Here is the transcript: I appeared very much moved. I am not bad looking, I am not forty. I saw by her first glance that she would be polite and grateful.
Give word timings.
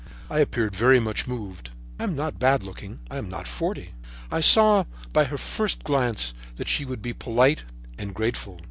I 0.31 0.39
appeared 0.39 0.75
very 0.75 0.99
much 0.99 1.27
moved. 1.27 1.69
I 1.99 2.05
am 2.05 2.15
not 2.15 2.39
bad 2.39 2.63
looking, 2.63 3.01
I 3.11 3.17
am 3.17 3.29
not 3.29 3.45
forty. 3.47 3.93
I 4.31 4.39
saw 4.41 4.85
by 5.13 5.25
her 5.25 5.37
first 5.37 5.83
glance 5.83 6.33
that 6.55 6.67
she 6.67 6.85
would 6.85 7.03
be 7.03 7.13
polite 7.13 7.61
and 7.99 8.11
grateful. 8.11 8.59